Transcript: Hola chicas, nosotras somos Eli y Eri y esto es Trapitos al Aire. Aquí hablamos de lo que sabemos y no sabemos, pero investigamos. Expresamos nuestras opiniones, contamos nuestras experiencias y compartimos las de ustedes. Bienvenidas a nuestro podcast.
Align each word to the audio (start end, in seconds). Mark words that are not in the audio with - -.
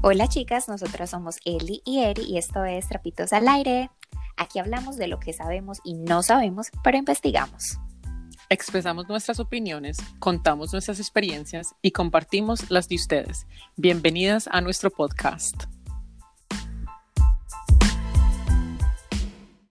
Hola 0.00 0.28
chicas, 0.28 0.68
nosotras 0.68 1.10
somos 1.10 1.38
Eli 1.44 1.82
y 1.84 2.04
Eri 2.04 2.22
y 2.22 2.38
esto 2.38 2.64
es 2.64 2.86
Trapitos 2.86 3.32
al 3.32 3.48
Aire. 3.48 3.90
Aquí 4.36 4.60
hablamos 4.60 4.96
de 4.96 5.08
lo 5.08 5.18
que 5.18 5.32
sabemos 5.32 5.80
y 5.82 5.94
no 5.94 6.22
sabemos, 6.22 6.68
pero 6.84 6.98
investigamos. 6.98 7.78
Expresamos 8.48 9.08
nuestras 9.08 9.40
opiniones, 9.40 9.98
contamos 10.20 10.72
nuestras 10.72 11.00
experiencias 11.00 11.74
y 11.82 11.90
compartimos 11.90 12.70
las 12.70 12.88
de 12.88 12.94
ustedes. 12.94 13.48
Bienvenidas 13.76 14.48
a 14.52 14.60
nuestro 14.60 14.90
podcast. 14.90 15.64